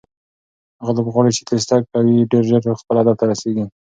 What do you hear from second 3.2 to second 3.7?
رسیږي.